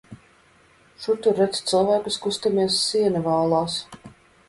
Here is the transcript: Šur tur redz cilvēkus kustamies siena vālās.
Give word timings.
Šur 1.03 1.19
tur 1.27 1.37
redz 1.41 1.61
cilvēkus 1.73 2.19
kustamies 2.25 2.83
siena 2.89 3.25
vālās. 3.31 3.81